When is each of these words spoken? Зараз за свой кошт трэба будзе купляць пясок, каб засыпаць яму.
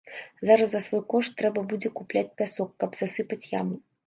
Зараз 0.47 0.71
за 0.71 0.79
свой 0.85 1.03
кошт 1.13 1.35
трэба 1.41 1.63
будзе 1.75 1.93
купляць 2.01 2.25
пясок, 2.41 2.73
каб 2.81 2.99
засыпаць 3.05 3.43
яму. 3.61 3.75